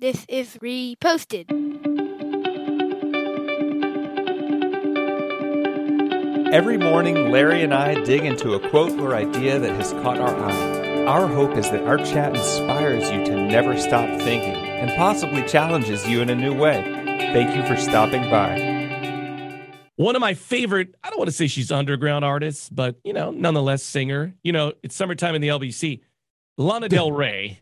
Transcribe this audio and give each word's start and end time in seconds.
This 0.00 0.24
is 0.30 0.56
reposted. 0.62 1.44
Every 6.50 6.78
morning, 6.78 7.30
Larry 7.30 7.62
and 7.62 7.74
I 7.74 8.02
dig 8.04 8.24
into 8.24 8.54
a 8.54 8.70
quote 8.70 8.98
or 8.98 9.14
idea 9.14 9.58
that 9.58 9.74
has 9.74 9.92
caught 9.92 10.18
our 10.18 10.34
eye. 10.34 11.04
Our 11.04 11.26
hope 11.26 11.54
is 11.54 11.70
that 11.70 11.86
our 11.86 11.98
chat 11.98 12.34
inspires 12.34 13.10
you 13.10 13.26
to 13.26 13.46
never 13.46 13.78
stop 13.78 14.08
thinking 14.22 14.54
and 14.54 14.90
possibly 14.96 15.46
challenges 15.46 16.08
you 16.08 16.22
in 16.22 16.30
a 16.30 16.34
new 16.34 16.58
way. 16.58 16.80
Thank 17.34 17.54
you 17.54 17.62
for 17.66 17.78
stopping 17.78 18.22
by. 18.30 19.68
One 19.96 20.16
of 20.16 20.20
my 20.20 20.32
favorite, 20.32 20.94
I 21.04 21.10
don't 21.10 21.18
want 21.18 21.28
to 21.28 21.36
say 21.36 21.46
she's 21.46 21.70
underground 21.70 22.24
artists, 22.24 22.70
but 22.70 22.96
you 23.04 23.12
know, 23.12 23.32
nonetheless 23.32 23.82
singer. 23.82 24.34
You 24.42 24.52
know, 24.52 24.72
it's 24.82 24.96
summertime 24.96 25.34
in 25.34 25.42
the 25.42 25.48
LBC. 25.48 26.00
Lana 26.56 26.88
Del 26.88 27.12
Rey. 27.12 27.60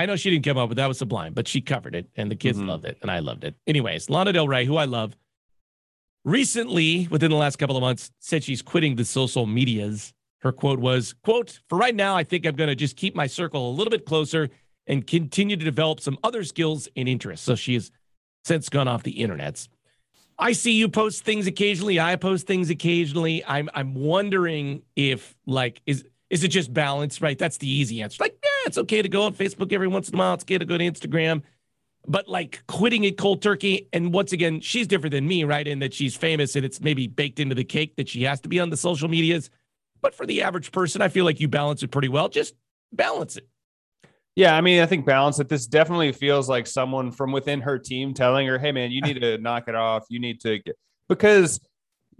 I 0.00 0.06
know 0.06 0.16
she 0.16 0.30
didn't 0.30 0.46
come 0.46 0.56
up 0.56 0.70
with 0.70 0.76
that 0.76 0.86
was 0.86 0.96
Sublime, 0.96 1.34
but 1.34 1.46
she 1.46 1.60
covered 1.60 1.94
it 1.94 2.08
and 2.16 2.30
the 2.30 2.34
kids 2.36 2.58
Mhm. 2.58 2.68
loved 2.68 2.86
it 2.86 2.96
and 3.02 3.10
I 3.10 3.18
loved 3.18 3.44
it. 3.44 3.54
Anyways, 3.66 4.08
Lana 4.08 4.32
Del 4.32 4.48
Rey, 4.48 4.64
who 4.64 4.76
I 4.76 4.86
love, 4.86 5.14
recently 6.24 7.06
within 7.10 7.30
the 7.30 7.36
last 7.36 7.56
couple 7.56 7.76
of 7.76 7.82
months 7.82 8.10
said 8.18 8.42
she's 8.44 8.62
quitting 8.62 8.96
the 8.96 9.04
social 9.04 9.46
medias. 9.46 10.12
Her 10.40 10.52
quote 10.52 10.78
was, 10.78 11.12
quote, 11.22 11.60
for 11.68 11.76
right 11.76 11.94
now, 11.94 12.16
I 12.16 12.24
think 12.24 12.46
I'm 12.46 12.56
going 12.56 12.68
to 12.68 12.74
just 12.74 12.96
keep 12.96 13.14
my 13.14 13.26
circle 13.26 13.68
a 13.70 13.72
little 13.72 13.90
bit 13.90 14.06
closer 14.06 14.48
and 14.86 15.06
continue 15.06 15.56
to 15.56 15.64
develop 15.64 16.00
some 16.00 16.18
other 16.24 16.44
skills 16.44 16.88
and 16.96 17.06
interests. 17.08 17.44
So 17.44 17.54
she 17.54 17.74
has 17.74 17.90
since 18.44 18.70
gone 18.70 18.88
off 18.88 19.02
the 19.02 19.12
internets. 19.18 19.68
I 20.38 20.52
see 20.52 20.72
you 20.72 20.88
post 20.88 21.24
things 21.24 21.46
occasionally. 21.46 22.00
I 22.00 22.16
post 22.16 22.46
things 22.46 22.70
occasionally. 22.70 23.44
I'm 23.44 23.68
I'm 23.74 23.92
wondering 23.94 24.82
if 24.96 25.36
like 25.46 25.82
is 25.84 26.06
is 26.30 26.42
it 26.44 26.48
just 26.48 26.72
balance, 26.72 27.20
right? 27.20 27.38
That's 27.38 27.58
the 27.58 27.68
easy 27.68 28.00
answer. 28.00 28.16
Like, 28.22 28.39
it's 28.66 28.78
okay 28.78 29.02
to 29.02 29.08
go 29.08 29.22
on 29.22 29.34
Facebook 29.34 29.72
every 29.72 29.88
once 29.88 30.08
in 30.08 30.14
a 30.14 30.18
while. 30.18 30.34
It's 30.34 30.44
okay 30.44 30.58
to 30.58 30.64
go 30.64 30.78
to 30.78 30.84
Instagram. 30.84 31.42
But 32.06 32.28
like 32.28 32.62
quitting 32.66 33.04
it 33.04 33.18
cold 33.18 33.42
turkey, 33.42 33.88
and 33.92 34.12
once 34.12 34.32
again, 34.32 34.60
she's 34.60 34.86
different 34.86 35.12
than 35.12 35.26
me, 35.26 35.44
right? 35.44 35.66
In 35.66 35.80
that 35.80 35.92
she's 35.92 36.16
famous 36.16 36.56
and 36.56 36.64
it's 36.64 36.80
maybe 36.80 37.06
baked 37.06 37.40
into 37.40 37.54
the 37.54 37.64
cake 37.64 37.96
that 37.96 38.08
she 38.08 38.22
has 38.22 38.40
to 38.40 38.48
be 38.48 38.58
on 38.58 38.70
the 38.70 38.76
social 38.76 39.08
medias. 39.08 39.50
But 40.00 40.14
for 40.14 40.24
the 40.24 40.42
average 40.42 40.72
person, 40.72 41.02
I 41.02 41.08
feel 41.08 41.26
like 41.26 41.40
you 41.40 41.48
balance 41.48 41.82
it 41.82 41.90
pretty 41.90 42.08
well. 42.08 42.28
Just 42.28 42.54
balance 42.92 43.36
it. 43.36 43.46
Yeah, 44.34 44.56
I 44.56 44.62
mean, 44.62 44.80
I 44.80 44.86
think 44.86 45.04
balance 45.04 45.38
it. 45.40 45.48
This 45.48 45.66
definitely 45.66 46.12
feels 46.12 46.48
like 46.48 46.66
someone 46.66 47.10
from 47.10 47.32
within 47.32 47.60
her 47.60 47.78
team 47.78 48.14
telling 48.14 48.46
her, 48.46 48.58
"Hey, 48.58 48.72
man, 48.72 48.90
you 48.90 49.02
need 49.02 49.20
to 49.20 49.36
knock 49.38 49.68
it 49.68 49.74
off. 49.74 50.06
You 50.08 50.20
need 50.20 50.40
to 50.40 50.58
get 50.58 50.76
because." 51.08 51.60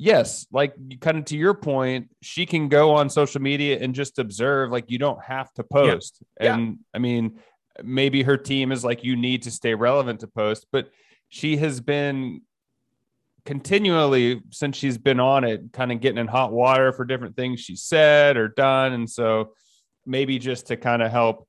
Yes, 0.02 0.46
like 0.50 0.74
kind 1.00 1.18
of 1.18 1.26
to 1.26 1.36
your 1.36 1.52
point, 1.52 2.08
she 2.22 2.46
can 2.46 2.70
go 2.70 2.94
on 2.94 3.10
social 3.10 3.42
media 3.42 3.78
and 3.82 3.94
just 3.94 4.18
observe. 4.18 4.70
Like 4.70 4.90
you 4.90 4.96
don't 4.96 5.22
have 5.22 5.52
to 5.54 5.62
post. 5.62 6.22
Yeah. 6.40 6.54
And 6.54 6.78
I 6.94 6.98
mean, 6.98 7.38
maybe 7.84 8.22
her 8.22 8.38
team 8.38 8.72
is 8.72 8.82
like, 8.82 9.04
you 9.04 9.14
need 9.14 9.42
to 9.42 9.50
stay 9.50 9.74
relevant 9.74 10.20
to 10.20 10.26
post, 10.26 10.66
but 10.72 10.88
she 11.28 11.58
has 11.58 11.82
been 11.82 12.40
continually 13.44 14.40
since 14.48 14.78
she's 14.78 14.96
been 14.96 15.20
on 15.20 15.44
it, 15.44 15.70
kind 15.74 15.92
of 15.92 16.00
getting 16.00 16.16
in 16.16 16.28
hot 16.28 16.50
water 16.50 16.94
for 16.94 17.04
different 17.04 17.36
things 17.36 17.60
she 17.60 17.76
said 17.76 18.38
or 18.38 18.48
done. 18.48 18.94
And 18.94 19.08
so 19.08 19.52
maybe 20.06 20.38
just 20.38 20.68
to 20.68 20.78
kind 20.78 21.02
of 21.02 21.10
help 21.10 21.46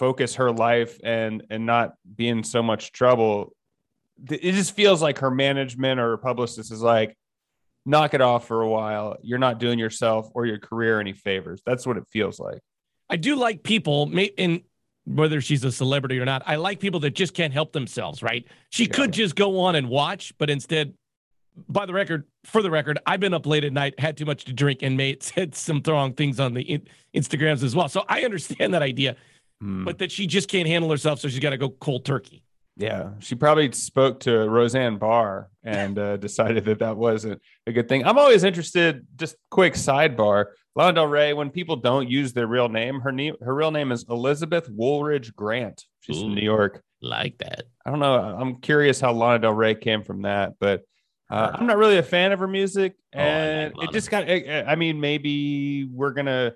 focus 0.00 0.34
her 0.34 0.50
life 0.50 0.98
and 1.04 1.44
and 1.48 1.64
not 1.64 1.94
be 2.16 2.26
in 2.26 2.42
so 2.42 2.60
much 2.60 2.90
trouble 2.90 3.54
it 4.30 4.52
just 4.52 4.74
feels 4.74 5.02
like 5.02 5.18
her 5.18 5.30
management 5.30 5.98
or 5.98 6.10
her 6.10 6.16
publicist 6.16 6.70
is 6.70 6.80
like 6.80 7.16
knock 7.84 8.14
it 8.14 8.20
off 8.20 8.46
for 8.46 8.62
a 8.62 8.68
while 8.68 9.16
you're 9.22 9.38
not 9.38 9.58
doing 9.58 9.78
yourself 9.78 10.28
or 10.34 10.46
your 10.46 10.58
career 10.58 11.00
any 11.00 11.12
favors 11.12 11.60
that's 11.66 11.86
what 11.86 11.96
it 11.96 12.04
feels 12.10 12.38
like 12.38 12.60
I 13.10 13.16
do 13.16 13.36
like 13.36 13.62
people, 13.62 14.06
may- 14.06 14.32
and 14.38 14.62
whether 15.04 15.42
she's 15.42 15.64
a 15.64 15.72
celebrity 15.72 16.18
or 16.18 16.24
not, 16.24 16.42
I 16.46 16.56
like 16.56 16.80
people 16.80 17.00
that 17.00 17.10
just 17.10 17.34
can't 17.34 17.52
help 17.52 17.72
themselves, 17.72 18.22
right? 18.22 18.46
She 18.70 18.84
Yeah. 18.84 18.90
could 18.92 19.12
just 19.12 19.36
go 19.36 19.60
on 19.60 19.74
and 19.74 19.90
watch, 19.90 20.32
but 20.38 20.48
instead, 20.48 20.94
by 21.68 21.84
the 21.84 21.92
record, 21.92 22.24
for 22.44 22.62
the 22.62 22.70
record, 22.70 22.98
I've 23.04 23.20
been 23.20 23.34
up 23.34 23.44
late 23.44 23.64
at 23.64 23.72
night, 23.74 24.00
had 24.00 24.16
too 24.16 24.24
much 24.24 24.44
to 24.46 24.54
drink, 24.54 24.78
and 24.82 24.96
made 24.96 25.22
said 25.22 25.54
some 25.54 25.82
wrong 25.86 26.14
things 26.14 26.40
on 26.40 26.54
the 26.54 26.62
in- 26.62 26.86
Instagrams 27.14 27.62
as 27.62 27.76
well. 27.76 27.88
So 27.90 28.02
I 28.08 28.22
understand 28.24 28.72
that 28.72 28.82
idea, 28.82 29.16
Hmm. 29.60 29.84
but 29.84 29.98
that 29.98 30.10
she 30.10 30.26
just 30.26 30.48
can't 30.48 30.66
handle 30.68 30.88
herself, 30.90 31.18
so 31.20 31.28
she's 31.28 31.40
got 31.40 31.50
to 31.50 31.58
go 31.58 31.68
cold 31.68 32.06
turkey. 32.06 32.42
Yeah 32.76 33.10
she 33.18 33.34
probably 33.34 33.70
spoke 33.72 34.20
to 34.20 34.48
roseanne 34.48 34.96
barr 34.98 35.48
and 35.62 35.98
uh, 35.98 36.16
decided 36.16 36.64
that 36.64 36.78
that 36.78 36.96
wasn't 36.96 37.40
a 37.66 37.72
good 37.72 37.88
thing 37.88 38.04
i'm 38.04 38.18
always 38.18 38.44
interested 38.44 39.06
just 39.16 39.36
quick 39.50 39.74
sidebar 39.74 40.46
lana 40.74 40.94
del 40.94 41.06
rey 41.06 41.32
when 41.34 41.50
people 41.50 41.76
don't 41.76 42.08
use 42.08 42.32
their 42.32 42.46
real 42.46 42.68
name 42.68 43.00
her 43.00 43.12
name 43.12 43.34
her 43.42 43.54
real 43.54 43.70
name 43.70 43.92
is 43.92 44.06
elizabeth 44.08 44.68
woolridge 44.70 45.34
grant 45.36 45.84
she's 46.00 46.16
Ooh. 46.18 46.22
from 46.22 46.34
new 46.34 46.42
york 46.42 46.82
Like 47.02 47.36
that. 47.38 47.64
I 47.84 47.90
don't 47.90 47.98
know. 47.98 48.14
I'm 48.14 48.60
curious 48.60 49.00
how 49.00 49.12
Lana 49.12 49.40
Del 49.40 49.52
Rey 49.54 49.74
came 49.74 50.04
from 50.04 50.22
that, 50.22 50.52
but 50.60 50.82
uh, 51.28 51.50
I'm 51.52 51.66
not 51.66 51.76
really 51.76 51.98
a 51.98 52.02
fan 52.02 52.30
of 52.30 52.38
her 52.38 52.46
music, 52.46 52.94
Oh, 53.12 53.18
and 53.18 53.74
Lana. 53.74 53.90
it 53.90 53.92
just 53.92 54.08
got. 54.08 54.30
I 54.30 54.76
mean, 54.76 55.00
maybe 55.00 55.84
we're 55.92 56.12
gonna 56.12 56.52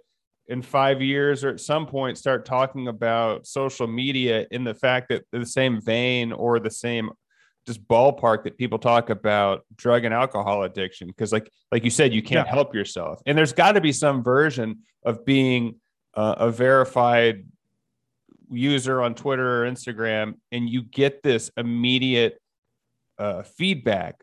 in 0.48 0.62
five 0.62 1.02
years 1.02 1.44
or 1.44 1.50
at 1.50 1.60
some 1.60 1.86
point 1.86 2.16
start 2.18 2.44
talking 2.44 2.88
about 2.88 3.46
social 3.46 3.86
media 3.86 4.46
in 4.50 4.64
the 4.64 4.74
fact 4.74 5.08
that 5.08 5.24
the 5.32 5.44
same 5.46 5.80
vein 5.80 6.32
or 6.32 6.58
the 6.60 6.70
same 6.70 7.10
just 7.66 7.86
ballpark 7.88 8.44
that 8.44 8.56
people 8.56 8.78
talk 8.78 9.10
about 9.10 9.64
drug 9.74 10.04
and 10.04 10.14
alcohol 10.14 10.62
addiction 10.62 11.08
because 11.08 11.32
like 11.32 11.50
like 11.72 11.82
you 11.82 11.90
said 11.90 12.14
you 12.14 12.22
can't 12.22 12.46
Yeah. 12.46 12.52
help 12.54 12.74
yourself 12.74 13.20
and 13.26 13.36
there's 13.36 13.52
got 13.52 13.72
to 13.72 13.80
be 13.80 13.92
some 13.92 14.22
version 14.22 14.80
of 15.04 15.24
being 15.24 15.76
uh, 16.14 16.36
a 16.38 16.50
verified 16.50 17.44
user 18.50 19.02
on 19.02 19.14
Twitter 19.14 19.64
or 19.64 19.70
Instagram, 19.70 20.34
and 20.52 20.68
you 20.70 20.82
get 20.82 21.22
this 21.22 21.50
immediate 21.56 22.40
uh, 23.18 23.42
feedback 23.42 24.22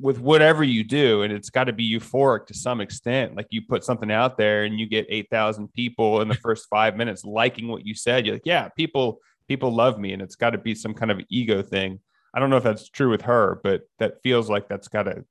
with 0.00 0.20
whatever 0.20 0.62
you 0.62 0.84
do, 0.84 1.22
and 1.22 1.32
it's 1.32 1.50
got 1.50 1.64
to 1.64 1.72
be 1.72 1.90
euphoric 1.90 2.46
to 2.46 2.54
some 2.54 2.80
extent. 2.80 3.36
Like 3.36 3.48
you 3.50 3.62
put 3.62 3.84
something 3.84 4.10
out 4.10 4.38
there, 4.38 4.64
and 4.64 4.78
you 4.78 4.86
get 4.86 5.06
eight 5.08 5.28
thousand 5.30 5.72
people 5.72 6.20
in 6.20 6.28
the 6.28 6.34
first 6.42 6.66
five 6.68 6.96
minutes 6.96 7.24
liking 7.24 7.68
what 7.68 7.84
you 7.84 7.94
said. 7.94 8.26
You're 8.26 8.36
like, 8.36 8.42
yeah, 8.46 8.68
people 8.68 9.20
people 9.48 9.74
love 9.74 9.98
me, 9.98 10.12
and 10.12 10.22
it's 10.22 10.36
got 10.36 10.50
to 10.50 10.58
be 10.58 10.74
some 10.74 10.94
kind 10.94 11.10
of 11.10 11.20
ego 11.28 11.62
thing. 11.62 12.00
I 12.34 12.40
don't 12.40 12.50
know 12.50 12.58
if 12.58 12.64
that's 12.64 12.88
true 12.88 13.10
with 13.10 13.22
her, 13.22 13.60
but 13.64 13.82
that 13.98 14.22
feels 14.22 14.50
like 14.50 14.68
that's 14.68 14.88
got 14.88 15.04
to 15.04 15.24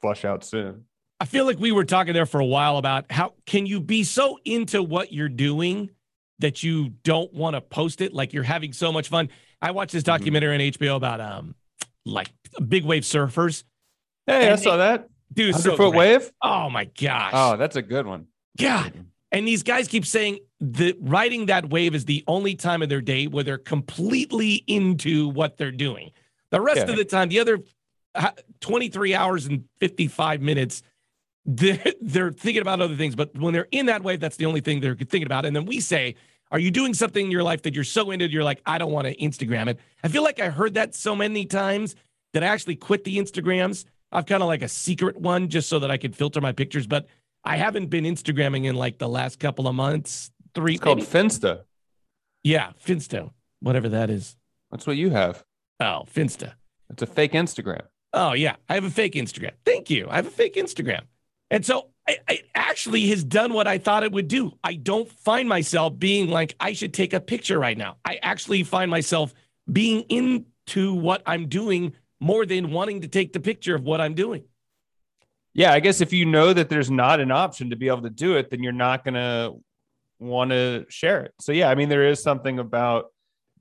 flush 0.00 0.24
out 0.24 0.44
soon. 0.44 0.84
I 1.20 1.26
feel 1.26 1.44
like 1.44 1.58
we 1.58 1.70
were 1.70 1.84
talking 1.84 2.14
there 2.14 2.24
for 2.26 2.40
a 2.40 2.46
while 2.46 2.78
about 2.78 3.12
how 3.12 3.34
can 3.44 3.66
you 3.66 3.78
be 3.78 4.04
so 4.04 4.38
into 4.44 4.82
what 4.82 5.12
you're 5.12 5.28
doing 5.28 5.90
that 6.38 6.62
you 6.62 6.88
don't 7.04 7.32
want 7.34 7.54
to 7.54 7.60
post 7.60 8.00
it 8.00 8.14
like 8.14 8.32
you're 8.32 8.42
having 8.42 8.72
so 8.72 8.90
much 8.90 9.08
fun. 9.08 9.28
I 9.60 9.72
watched 9.72 9.92
this 9.92 10.02
documentary 10.02 10.54
on 10.54 10.60
HBO 10.60 10.96
about 10.96 11.20
um 11.20 11.54
like 12.06 12.30
big 12.66 12.84
wave 12.84 13.02
surfers. 13.02 13.64
Hey, 14.26 14.48
I 14.48 14.52
And 14.52 14.60
saw 14.60 14.76
that 14.78 15.08
Dude, 15.32 15.54
hundred 15.54 15.62
so 15.62 15.76
foot 15.76 15.90
great. 15.92 15.98
wave. 15.98 16.32
Oh 16.42 16.68
my 16.70 16.84
gosh. 16.84 17.32
Oh, 17.34 17.56
that's 17.56 17.76
a 17.76 17.82
good 17.82 18.06
one. 18.06 18.26
God. 18.58 19.06
And 19.32 19.46
these 19.46 19.62
guys 19.62 19.86
keep 19.86 20.04
saying 20.04 20.40
that 20.60 20.96
riding 21.00 21.46
that 21.46 21.70
wave 21.70 21.94
is 21.94 22.04
the 22.04 22.24
only 22.26 22.56
time 22.56 22.82
of 22.82 22.88
their 22.88 23.00
day 23.00 23.26
where 23.28 23.44
they're 23.44 23.58
completely 23.58 24.64
into 24.66 25.28
what 25.28 25.56
they're 25.56 25.70
doing. 25.70 26.10
The 26.50 26.60
rest 26.60 26.78
Yeah. 26.78 26.90
of 26.90 26.96
the 26.96 27.04
time, 27.04 27.28
the 27.28 27.38
other 27.38 27.60
uh, 28.16 28.32
23 28.60 29.14
hours 29.14 29.46
and 29.46 29.64
55 29.78 30.40
minutes, 30.42 30.82
they're, 31.46 31.80
they're 32.00 32.32
thinking 32.32 32.60
about 32.60 32.80
other 32.80 32.96
things. 32.96 33.14
But 33.14 33.36
when 33.38 33.52
they're 33.54 33.68
in 33.70 33.86
that 33.86 34.02
wave, 34.02 34.18
that's 34.18 34.36
the 34.36 34.46
only 34.46 34.60
thing 34.60 34.80
they're 34.80 34.96
thinking 34.96 35.26
about. 35.26 35.44
And 35.46 35.54
then 35.54 35.64
we 35.64 35.78
say, 35.78 36.16
Are 36.50 36.58
you 36.58 36.72
doing 36.72 36.92
something 36.92 37.24
in 37.26 37.30
your 37.30 37.44
life 37.44 37.62
that 37.62 37.74
you're 37.74 37.84
so 37.84 38.10
into? 38.10 38.28
You're 38.28 38.42
like, 38.42 38.60
I 38.66 38.78
don't 38.78 38.90
want 38.90 39.06
to 39.06 39.14
Instagram 39.16 39.68
it. 39.68 39.78
I 40.02 40.08
feel 40.08 40.24
like 40.24 40.40
I 40.40 40.48
heard 40.50 40.74
that 40.74 40.96
so 40.96 41.14
many 41.14 41.46
times 41.46 41.94
that 42.32 42.42
I 42.42 42.46
actually 42.46 42.76
quit 42.76 43.04
the 43.04 43.16
Instagrams. 43.18 43.84
I've 44.12 44.26
kind 44.26 44.42
of 44.42 44.48
like 44.48 44.62
a 44.62 44.68
secret 44.68 45.16
one 45.16 45.48
just 45.48 45.68
so 45.68 45.78
that 45.78 45.90
I 45.90 45.96
could 45.96 46.14
filter 46.16 46.40
my 46.40 46.52
pictures, 46.52 46.86
but 46.86 47.06
I 47.44 47.56
haven't 47.56 47.86
been 47.86 48.04
Instagramming 48.04 48.64
in 48.66 48.74
like 48.74 48.98
the 48.98 49.08
last 49.08 49.38
couple 49.38 49.68
of 49.68 49.74
months. 49.74 50.30
Three, 50.54 50.74
It's 50.74 50.82
called? 50.82 51.00
Finsta. 51.00 51.62
yeah, 52.42 52.72
Finsta, 52.84 53.30
whatever 53.60 53.88
that 53.90 54.10
is. 54.10 54.36
That's 54.70 54.86
what 54.86 54.96
you 54.96 55.10
have. 55.10 55.44
Oh, 55.78 56.04
Finsta. 56.12 56.54
It's 56.90 57.02
a 57.02 57.06
fake 57.06 57.32
Instagram. 57.32 57.82
Oh 58.12 58.32
yeah, 58.32 58.56
I 58.68 58.74
have 58.74 58.84
a 58.84 58.90
fake 58.90 59.14
Instagram. 59.14 59.52
Thank 59.64 59.90
you. 59.90 60.08
I 60.10 60.16
have 60.16 60.26
a 60.26 60.30
fake 60.30 60.54
Instagram, 60.56 61.02
and 61.50 61.64
so 61.64 61.86
it 62.08 62.44
actually 62.56 63.06
has 63.08 63.22
done 63.22 63.52
what 63.52 63.68
I 63.68 63.78
thought 63.78 64.02
it 64.02 64.10
would 64.10 64.26
do. 64.26 64.52
I 64.64 64.74
don't 64.74 65.08
find 65.08 65.48
myself 65.48 65.96
being 65.96 66.28
like 66.28 66.56
I 66.58 66.72
should 66.72 66.92
take 66.92 67.12
a 67.12 67.20
picture 67.20 67.58
right 67.60 67.78
now. 67.78 67.98
I 68.04 68.18
actually 68.22 68.64
find 68.64 68.90
myself 68.90 69.32
being 69.72 70.00
into 70.08 70.92
what 70.94 71.22
I'm 71.24 71.46
doing 71.46 71.94
more 72.20 72.46
than 72.46 72.70
wanting 72.70 73.00
to 73.00 73.08
take 73.08 73.32
the 73.32 73.40
picture 73.40 73.74
of 73.74 73.82
what 73.82 74.00
I'm 74.00 74.14
doing. 74.14 74.44
Yeah, 75.52 75.72
I 75.72 75.80
guess 75.80 76.00
if 76.00 76.12
you 76.12 76.26
know 76.26 76.52
that 76.52 76.68
there's 76.68 76.90
not 76.90 77.18
an 77.18 77.32
option 77.32 77.70
to 77.70 77.76
be 77.76 77.88
able 77.88 78.02
to 78.02 78.10
do 78.10 78.36
it, 78.36 78.50
then 78.50 78.62
you're 78.62 78.72
not 78.72 79.04
going 79.04 79.14
to 79.14 79.54
want 80.20 80.50
to 80.50 80.86
share 80.88 81.22
it. 81.22 81.34
So, 81.40 81.52
yeah, 81.52 81.68
I 81.70 81.74
mean, 81.74 81.88
there 81.88 82.06
is 82.06 82.22
something 82.22 82.58
about 82.58 83.06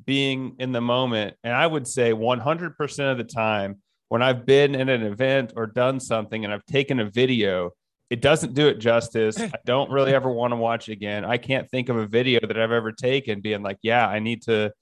being 0.06 0.56
in 0.59 0.71
the 0.71 0.81
moment. 0.81 1.35
And 1.44 1.53
I 1.53 1.65
would 1.65 1.88
say 1.88 2.11
100% 2.11 3.11
of 3.11 3.17
the 3.17 3.23
time 3.23 3.81
when 4.09 4.21
I've 4.21 4.45
been 4.45 4.75
in 4.75 4.89
an 4.89 5.03
event 5.03 5.53
or 5.55 5.67
done 5.67 6.00
something 6.00 6.44
and 6.44 6.53
I've 6.53 6.65
taken 6.65 7.00
a 7.00 7.09
video, 7.09 7.71
it 8.09 8.21
doesn't 8.21 8.53
do 8.53 8.67
it 8.67 8.79
justice. 8.79 9.39
I 9.39 9.51
don't 9.65 9.89
really 9.89 10.13
ever 10.13 10.29
want 10.29 10.51
to 10.51 10.57
watch 10.57 10.89
it 10.89 10.94
again. 10.94 11.25
I 11.25 11.38
can't 11.38 11.69
think 11.69 11.89
of 11.89 11.97
a 11.97 12.07
video 12.07 12.39
that 12.45 12.59
I've 12.59 12.71
ever 12.71 12.91
taken 12.91 13.41
being 13.41 13.63
like, 13.63 13.77
yeah, 13.81 14.07
I 14.07 14.19
need 14.19 14.44
to 14.44 14.73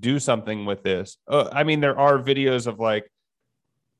do 0.00 0.18
something 0.18 0.66
with 0.66 0.82
this. 0.82 1.18
Uh, 1.28 1.48
I 1.52 1.64
mean, 1.64 1.80
there 1.80 1.98
are 1.98 2.18
videos 2.18 2.66
of 2.66 2.78
like 2.78 3.10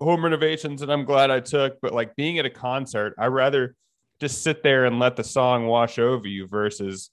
home 0.00 0.22
renovations 0.22 0.82
and 0.82 0.92
I'm 0.92 1.04
glad 1.04 1.30
I 1.30 1.40
took, 1.40 1.80
but 1.80 1.92
like 1.92 2.14
being 2.16 2.38
at 2.38 2.46
a 2.46 2.50
concert, 2.50 3.14
I 3.18 3.26
rather 3.26 3.74
just 4.20 4.42
sit 4.42 4.62
there 4.62 4.84
and 4.84 4.98
let 4.98 5.16
the 5.16 5.24
song 5.24 5.66
wash 5.66 5.98
over 5.98 6.26
you 6.26 6.46
versus 6.46 7.10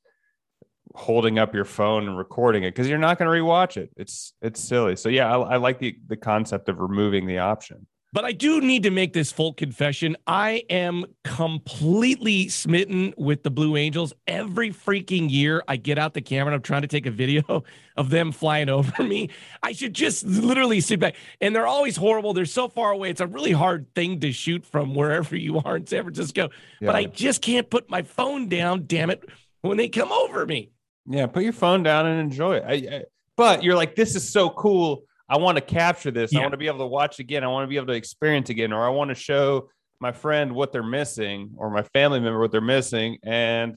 holding 0.94 1.39
up 1.39 1.54
your 1.54 1.66
phone 1.66 2.07
and 2.07 2.18
recording 2.18 2.63
it 2.63 2.72
because 2.72 2.88
you're 2.88 2.98
not 2.98 3.18
going 3.18 3.30
to 3.30 3.44
rewatch 3.44 3.77
it. 3.77 3.89
It's 3.98 4.33
it's 4.42 4.60
silly. 4.60 4.95
So 4.95 5.10
yeah, 5.10 5.36
I, 5.36 5.54
I 5.54 5.56
like 5.57 5.80
the 5.80 5.98
the 6.07 6.18
concept 6.18 6.69
of 6.69 6.80
removing 6.80 7.25
the 7.25 7.39
option. 7.39 7.88
But 8.16 8.24
I 8.24 8.32
do 8.32 8.62
need 8.62 8.84
to 8.84 8.92
make 8.92 9.12
this 9.12 9.34
full 9.34 9.52
confession. 9.52 10.16
I 10.26 10.64
am 10.70 11.04
completely 11.26 12.48
smitten 12.48 13.14
with 13.18 13.44
the 13.44 13.52
Blue 13.52 13.76
Angels. 13.76 14.14
Every 14.26 14.70
freaking 14.70 15.30
year, 15.30 15.62
I 15.68 15.76
get 15.76 15.98
out 15.98 16.14
the 16.14 16.22
camera 16.22 16.54
and 16.54 16.56
I'm 16.56 16.62
trying 16.62 16.84
to 16.84 16.88
take 16.88 17.06
a 17.08 17.12
video 17.12 17.66
of 17.98 18.10
them 18.12 18.32
flying 18.32 18.70
over 18.80 19.04
me. 19.04 19.32
I 19.62 19.74
should 19.74 19.94
just 19.94 20.26
literally 20.26 20.80
sit 20.80 21.02
back. 21.02 21.18
And 21.42 21.54
they're 21.54 21.68
always 21.68 21.98
horrible. 21.98 22.34
They're 22.34 22.46
so 22.46 22.70
far 22.70 22.92
away. 22.92 23.10
It's 23.10 23.20
a 23.20 23.28
really 23.28 23.52
hard 23.52 23.94
thing 23.96 24.22
to 24.22 24.32
shoot 24.32 24.66
from 24.66 24.96
wherever 24.96 25.36
you 25.36 25.60
are 25.60 25.76
in 25.76 25.86
San 25.86 26.04
Francisco. 26.04 26.52
Yeah. 26.80 26.86
But 26.86 26.96
I 26.96 27.06
just 27.08 27.42
can't 27.42 27.70
put 27.70 27.90
my 27.90 28.04
phone 28.04 28.48
down, 28.48 28.86
damn 28.88 29.10
it, 29.10 29.28
when 29.60 29.76
they 29.76 29.90
come 29.90 30.14
over 30.14 30.46
me. 30.46 30.72
Yeah, 31.06 31.28
put 31.28 31.44
your 31.44 31.52
phone 31.52 31.84
down 31.84 32.06
and 32.06 32.22
enjoy 32.22 32.60
it. 32.60 32.64
I, 32.66 32.74
I, 32.96 33.04
but 33.36 33.62
you're 33.62 33.76
like, 33.76 33.96
this 33.96 34.16
is 34.16 34.32
so 34.32 34.52
cool. 34.52 35.04
I 35.27 35.38
want 35.38 35.57
to 35.57 35.62
capture 35.62 36.12
this. 36.12 36.36
I 36.36 36.39
want 36.39 36.51
to 36.51 36.57
be 36.57 36.68
able 36.68 36.80
to 36.80 36.88
watch 36.88 37.19
again. 37.19 37.44
I 37.44 37.48
want 37.48 37.63
to 37.63 37.68
be 37.68 37.77
able 37.77 37.88
to 37.88 37.94
experience 37.94 38.50
again, 38.50 38.72
or 38.72 38.86
I 38.86 38.89
want 38.89 39.10
to 39.10 39.16
show 39.16 39.69
my 40.00 40.12
friend 40.12 40.54
what 40.54 40.72
they're 40.72 40.83
missing, 40.83 41.51
or 41.57 41.69
my 41.72 41.81
family 41.81 42.19
member 42.19 42.39
what 42.39 42.51
they're 42.51 42.62
missing. 42.62 43.18
And 43.24 43.75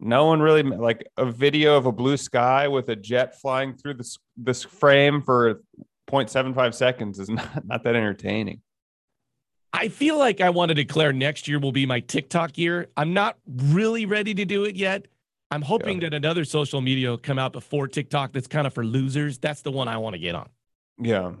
no 0.00 0.26
one 0.26 0.40
really 0.40 0.62
like 0.62 1.06
a 1.16 1.26
video 1.26 1.76
of 1.76 1.86
a 1.86 1.92
blue 1.92 2.16
sky 2.16 2.66
with 2.68 2.88
a 2.88 2.96
jet 2.96 3.40
flying 3.40 3.74
through 3.74 3.94
this 3.94 4.16
this 4.36 4.64
frame 4.64 5.22
for 5.22 5.62
0.75 6.10 6.74
seconds 6.74 7.18
is 7.18 7.28
not, 7.28 7.66
not 7.66 7.84
that 7.84 7.94
entertaining. 7.94 8.60
I 9.72 9.88
feel 9.88 10.18
like 10.18 10.40
I 10.40 10.50
want 10.50 10.70
to 10.70 10.74
declare 10.74 11.12
next 11.12 11.46
year 11.46 11.60
will 11.60 11.70
be 11.70 11.86
my 11.86 12.00
TikTok 12.00 12.58
year. 12.58 12.88
I'm 12.96 13.14
not 13.14 13.36
really 13.46 14.04
ready 14.04 14.34
to 14.34 14.44
do 14.44 14.64
it 14.64 14.74
yet. 14.74 15.06
I'm 15.50 15.62
hoping 15.62 16.00
that 16.00 16.14
another 16.14 16.44
social 16.44 16.80
media 16.80 17.10
will 17.10 17.18
come 17.18 17.38
out 17.38 17.52
before 17.52 17.88
TikTok 17.88 18.32
that's 18.32 18.46
kind 18.46 18.66
of 18.66 18.74
for 18.74 18.84
losers. 18.84 19.38
That's 19.38 19.62
the 19.62 19.72
one 19.72 19.88
I 19.88 19.96
want 19.96 20.14
to 20.14 20.18
get 20.18 20.34
on. 20.34 20.48
Yeah. 20.98 21.32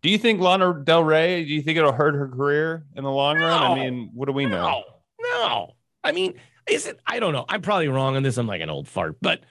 Do 0.00 0.10
you 0.10 0.16
think 0.16 0.40
Lana 0.40 0.80
Del 0.84 1.04
Rey? 1.04 1.44
Do 1.44 1.52
you 1.52 1.60
think 1.60 1.76
it'll 1.76 1.92
hurt 1.92 2.14
her 2.14 2.28
career 2.28 2.86
in 2.96 3.04
the 3.04 3.10
long 3.10 3.38
run? 3.38 3.62
I 3.62 3.74
mean, 3.74 4.10
what 4.14 4.26
do 4.26 4.32
we 4.32 4.46
know? 4.46 4.84
No, 5.20 5.28
no. 5.38 5.74
I 6.04 6.12
mean, 6.12 6.34
is 6.68 6.86
it? 6.86 7.00
I 7.06 7.18
don't 7.18 7.32
know. 7.32 7.44
I'm 7.48 7.60
probably 7.60 7.88
wrong 7.88 8.16
on 8.16 8.22
this. 8.22 8.36
I'm 8.36 8.46
like 8.46 8.60
an 8.60 8.70
old 8.70 8.88
fart, 8.88 9.16
but 9.20 9.42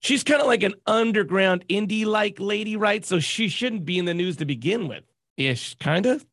she's 0.00 0.22
kind 0.22 0.40
of 0.40 0.46
like 0.46 0.62
an 0.62 0.74
underground 0.86 1.64
indie 1.68 2.04
like 2.04 2.38
lady, 2.38 2.76
right? 2.76 3.04
So 3.04 3.18
she 3.18 3.48
shouldn't 3.48 3.84
be 3.84 3.98
in 3.98 4.04
the 4.04 4.14
news 4.14 4.36
to 4.36 4.44
begin 4.44 4.86
with. 4.88 5.04
Ish, 5.36 5.76
kind 5.76 6.06
of, 6.06 6.24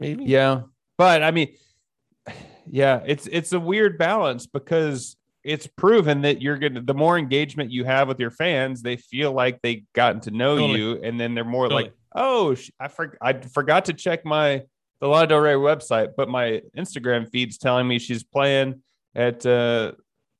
maybe. 0.00 0.24
Yeah, 0.24 0.62
but 0.96 1.22
I 1.22 1.30
mean, 1.30 1.54
yeah, 2.66 3.02
it's 3.04 3.26
it's 3.26 3.52
a 3.52 3.60
weird 3.60 3.98
balance 3.98 4.46
because 4.46 5.16
it's 5.46 5.66
proven 5.66 6.22
that 6.22 6.42
you're 6.42 6.58
gonna 6.58 6.82
the 6.82 6.92
more 6.94 7.16
engagement 7.16 7.70
you 7.70 7.84
have 7.84 8.08
with 8.08 8.18
your 8.18 8.32
fans, 8.32 8.82
they 8.82 8.96
feel 8.96 9.32
like 9.32 9.62
they've 9.62 9.84
gotten 9.94 10.20
to 10.22 10.30
know 10.32 10.56
Totally. 10.58 10.78
you, 10.80 11.00
and 11.02 11.18
then 11.20 11.34
they're 11.34 11.44
more 11.44 11.66
Totally. 11.66 11.84
like, 11.84 11.92
oh, 12.14 12.54
sh- 12.54 12.70
I 12.80 12.88
for- 12.88 13.16
I 13.22 13.32
forgot 13.34 13.86
to 13.86 13.92
check 13.92 14.24
my 14.24 14.64
the 15.00 15.08
Lana 15.08 15.28
Del 15.28 15.38
Rey 15.38 15.54
website, 15.54 16.10
but 16.16 16.28
my 16.28 16.62
Instagram 16.76 17.30
feed's 17.30 17.58
telling 17.58 17.86
me 17.86 17.98
she's 17.98 18.24
playing 18.24 18.82
at 19.14 19.44
uh, 19.46 19.92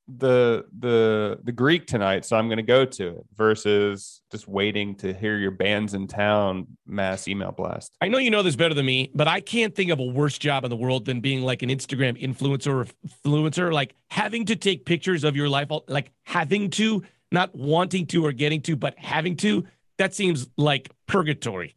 the 0.07 0.65
the 0.79 1.39
the 1.43 1.51
Greek 1.51 1.85
tonight, 1.85 2.25
so 2.25 2.37
I'm 2.37 2.47
going 2.47 2.57
to 2.57 2.63
go 2.63 2.85
to 2.85 3.07
it. 3.07 3.25
Versus 3.35 4.21
just 4.31 4.47
waiting 4.47 4.95
to 4.95 5.13
hear 5.13 5.37
your 5.37 5.51
bands 5.51 5.93
in 5.93 6.07
town 6.07 6.67
mass 6.85 7.27
email 7.27 7.51
blast. 7.51 7.93
I 8.01 8.07
know 8.07 8.17
you 8.17 8.31
know 8.31 8.43
this 8.43 8.55
better 8.55 8.73
than 8.73 8.85
me, 8.85 9.11
but 9.13 9.27
I 9.27 9.41
can't 9.41 9.75
think 9.75 9.91
of 9.91 9.99
a 9.99 10.05
worse 10.05 10.37
job 10.37 10.63
in 10.63 10.69
the 10.69 10.75
world 10.75 11.05
than 11.05 11.19
being 11.19 11.41
like 11.41 11.61
an 11.61 11.69
Instagram 11.69 12.21
influencer 12.21 12.73
or 12.73 12.87
influencer, 13.25 13.71
like 13.73 13.95
having 14.09 14.45
to 14.45 14.55
take 14.55 14.85
pictures 14.85 15.23
of 15.23 15.35
your 15.35 15.49
life, 15.49 15.67
like 15.87 16.11
having 16.23 16.69
to, 16.71 17.03
not 17.31 17.53
wanting 17.53 18.05
to 18.07 18.25
or 18.25 18.31
getting 18.31 18.61
to, 18.61 18.75
but 18.75 18.97
having 18.97 19.35
to. 19.37 19.65
That 19.97 20.13
seems 20.13 20.47
like 20.57 20.89
purgatory. 21.07 21.75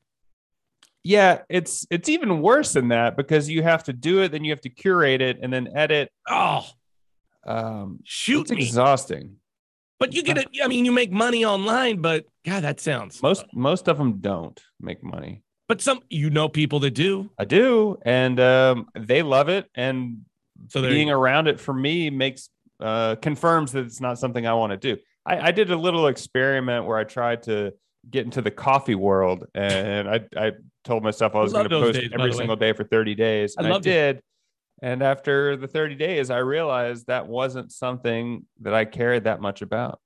Yeah, 1.03 1.43
it's 1.49 1.87
it's 1.91 2.09
even 2.09 2.43
worse 2.43 2.75
than 2.75 2.89
that 2.89 3.17
because 3.17 3.49
you 3.49 3.63
have 3.63 3.85
to 3.85 3.93
do 3.93 4.23
it, 4.23 4.33
then 4.33 4.45
you 4.45 4.53
have 4.53 4.61
to 4.63 4.69
curate 4.69 5.23
it, 5.23 5.39
and 5.41 5.53
then 5.53 5.69
edit. 5.75 6.13
Oh, 6.29 6.67
Um, 7.47 8.01
shoot 8.05 8.43
it's 8.43 8.51
me. 8.53 8.63
exhausting. 8.65 9.37
But 9.99 10.15
you 10.15 10.23
get 10.23 10.39
it. 10.39 10.49
I 10.63 10.67
mean, 10.67 10.85
you 10.85 10.93
make 10.93 11.13
money 11.13 11.45
online, 11.45 12.01
but 12.01 12.25
God, 12.47 12.65
that 12.65 12.81
sounds 12.81 13.23
Most 13.23 13.45
most 13.53 13.87
of 13.87 13.99
them 13.99 14.19
don't 14.19 14.59
make 14.81 15.03
money. 15.05 15.43
But 15.69 15.81
some, 15.81 16.01
you 16.09 16.31
know, 16.31 16.49
people 16.49 16.81
that 16.81 16.93
do. 16.93 17.31
I 17.39 17.45
do, 17.45 17.99
and 18.05 18.41
um, 18.41 18.89
they 18.99 19.23
love 19.23 19.49
it. 19.49 19.69
And 19.75 20.23
So 20.69 20.81
being 20.83 21.11
around 21.11 21.47
it 21.49 21.61
for 21.61 21.75
me 21.75 22.11
makes 22.11 22.49
uh, 22.81 23.17
confirms 23.17 23.73
that 23.73 23.85
it's 23.85 24.01
not 24.01 24.19
something 24.19 24.47
I 24.47 24.55
want 24.55 24.73
to 24.73 24.77
do. 24.79 25.01
I, 25.27 25.49
I 25.49 25.51
did 25.53 25.71
a 25.71 25.77
little 25.77 26.07
experiment 26.07 26.87
where 26.87 26.99
I 26.99 27.05
tried 27.05 27.43
to 27.45 27.75
get 28.09 28.25
into 28.25 28.41
the 28.41 28.51
coffee 28.51 28.95
world, 28.95 29.47
and 29.55 30.09
I 30.09 30.21
I 30.35 30.53
told 30.85 31.05
myself 31.05 31.35
I 31.35 31.41
was 31.41 31.53
going 31.53 31.69
to 31.69 31.71
post 31.71 32.01
days, 32.01 32.11
every 32.13 32.33
single 32.33 32.57
day 32.57 32.73
for 32.73 32.85
30 32.85 33.15
days. 33.15 33.55
And 33.57 33.67
I, 33.67 33.79
did. 33.79 34.17
it. 34.17 34.25
And 34.83 35.03
after 35.03 35.57
the 35.57 35.67
30 35.69 35.95
days, 35.97 36.31
I 36.31 36.39
realized 36.39 37.07
that 37.09 37.27
wasn't 37.27 37.71
something 37.73 38.47
that 38.63 38.73
I 38.75 38.85
cared 38.87 39.25
that 39.25 39.41
much 39.41 39.63
about. 39.63 40.01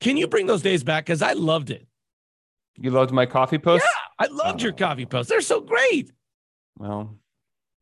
can 0.00 0.16
you 0.16 0.26
bring 0.28 0.46
those 0.46 0.62
days 0.62 0.84
back? 0.84 1.04
Because 1.06 1.22
I 1.22 1.32
loved 1.32 1.70
it. 1.70 1.86
You 2.78 2.90
loved 2.90 3.10
my 3.12 3.26
coffee 3.26 3.58
posts? 3.58 3.84
Yeah, 3.86 4.26
I 4.26 4.30
loved 4.32 4.62
your 4.62 4.72
Oh. 4.72 4.76
coffee 4.76 5.06
posts. 5.06 5.28
They're 5.28 5.40
so 5.40 5.60
great. 5.60 6.12
Well, 6.78 7.18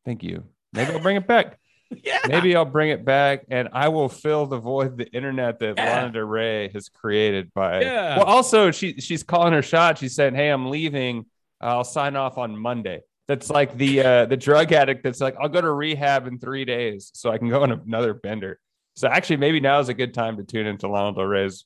thank 0.07 0.23
you. 0.23 0.45
Maybe 0.73 0.93
I'll 0.93 1.01
bring 1.01 1.17
it 1.17 1.27
back. 1.27 1.59
Yeah. 2.03 2.19
Maybe 2.27 2.57
I'll 2.57 2.65
bring 2.65 2.91
it 2.91 3.05
back 3.05 3.45
and 3.49 3.69
I 3.73 3.87
will 3.91 4.09
fill 4.09 4.47
the 4.47 4.59
void 4.59 4.97
the 4.99 5.07
internet 5.13 5.61
that 5.61 5.75
Yeah. 5.77 5.95
Lana 6.01 6.11
Del 6.13 6.23
Rey 6.25 6.69
has 6.73 6.89
created 6.89 7.55
by 7.55 7.81
Yeah. 7.83 8.17
well 8.17 8.27
also 8.27 8.73
she 8.73 8.95
she's 9.01 9.23
calling 9.23 9.53
her 9.53 9.63
shot. 9.63 9.99
She 9.99 10.09
said, 10.09 10.35
Hey, 10.35 10.49
I'm 10.49 10.69
leaving. 10.69 11.27
I'll 11.61 11.85
sign 11.85 12.17
off 12.17 12.39
on 12.39 12.59
Monday. 12.59 13.03
That's 13.29 13.51
like 13.51 13.77
the 13.77 14.01
uh 14.03 14.27
the 14.27 14.37
drug 14.37 14.73
addict 14.73 15.03
that's 15.03 15.21
like, 15.21 15.35
I'll 15.41 15.49
go 15.49 15.61
to 15.61 15.71
rehab 15.73 16.27
in 16.27 16.39
three 16.39 16.65
days 16.65 17.11
so 17.15 17.31
I 17.31 17.39
can 17.39 17.49
go 17.49 17.63
on 17.63 17.73
another 17.73 18.15
bender. 18.15 18.61
So 18.95 19.09
actually 19.09 19.39
maybe 19.39 19.59
now 19.61 19.81
is 19.81 19.89
a 19.89 19.95
good 19.95 20.15
time 20.15 20.37
to 20.37 20.45
tune 20.45 20.67
into 20.67 20.89
Lana 20.89 21.15
Del 21.15 21.25
Rey's 21.25 21.65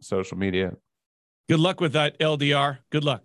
social 0.00 0.38
media. 0.38 0.72
Good 1.48 1.60
luck 1.60 1.80
with 1.80 1.92
that 1.92 2.18
LDR. 2.18 2.78
Good 2.90 3.04
luck. 3.04 3.24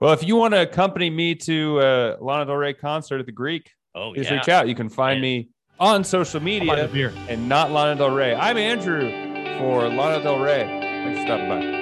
Well, 0.00 0.12
if 0.12 0.22
you 0.22 0.36
want 0.36 0.54
to 0.54 0.62
accompany 0.62 1.10
me 1.10 1.34
to 1.34 1.80
uh 1.80 2.16
Lana 2.20 2.46
Del 2.46 2.56
Rey 2.56 2.72
concert 2.74 3.18
at 3.20 3.26
the 3.26 3.32
Greek, 3.32 3.72
Oh, 3.94 4.12
please 4.14 4.26
yeah. 4.26 4.34
reach 4.36 4.48
out. 4.48 4.68
You 4.68 4.76
can 4.76 4.88
find 4.88 5.16
Yeah. 5.18 5.22
me 5.22 5.48
on 5.80 6.04
social 6.04 6.40
media. 6.40 6.88
and 7.28 7.48
not 7.48 7.72
Lana 7.72 7.96
Del 7.96 8.10
Rey. 8.14 8.34
I'm 8.34 8.56
Andrew 8.56 9.10
for 9.58 9.88
Lana 9.88 10.22
Del 10.22 10.38
Rey. 10.38 10.64
Thanks 10.68 11.18
for 11.20 11.26
stopping 11.26 11.48
by. 11.48 11.79